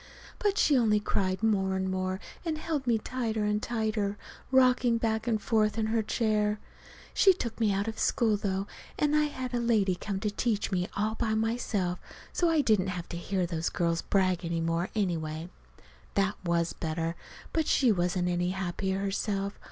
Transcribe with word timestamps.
But 0.39 0.57
she 0.57 0.75
only 0.75 0.99
cried 0.99 1.43
more 1.43 1.75
and 1.75 1.87
more, 1.87 2.19
and 2.43 2.57
held 2.57 2.87
me 2.87 2.97
tighter 2.97 3.43
and 3.45 3.61
tighter, 3.61 4.17
rocking 4.51 4.97
back 4.97 5.27
and 5.27 5.39
forth 5.39 5.77
in 5.77 5.85
her 5.93 6.01
chair. 6.01 6.59
She 7.13 7.33
took 7.33 7.59
me 7.59 7.71
out 7.71 7.87
of 7.87 7.99
school, 7.99 8.35
though, 8.35 8.65
and 8.97 9.13
had 9.13 9.53
a 9.53 9.59
lady 9.59 9.93
come 9.93 10.19
to 10.21 10.31
teach 10.31 10.71
me 10.71 10.87
all 10.97 11.13
by 11.13 11.35
myself, 11.35 11.99
so 12.33 12.49
I 12.49 12.61
didn't 12.61 12.87
have 12.87 13.07
to 13.09 13.15
hear 13.17 13.45
those 13.45 13.69
girls 13.69 14.01
brag 14.01 14.43
any 14.43 14.59
more, 14.59 14.89
anyway. 14.95 15.51
That 16.15 16.33
was 16.43 16.73
better. 16.73 17.13
But 17.53 17.67
she 17.67 17.91
wasn't 17.91 18.27
any 18.27 18.49
happier 18.49 19.01
herself. 19.01 19.59